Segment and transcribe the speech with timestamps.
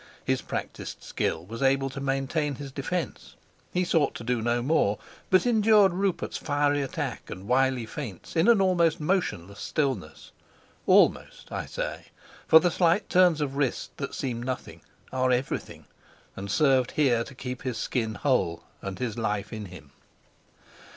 [0.25, 3.35] His practised skill was able to maintain his defence.
[3.71, 4.97] He sought to do no more,
[5.29, 10.31] but endured Rupert's fiery attack and wily feints in an almost motionless stillness.
[10.87, 12.05] Almost, I say;
[12.47, 14.81] for the slight turns of wrist that seem nothing
[15.13, 15.85] are everything,
[16.35, 19.91] and served here to keep his skin whole and his life in him.